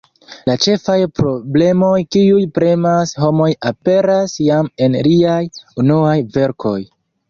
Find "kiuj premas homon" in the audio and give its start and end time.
2.17-3.55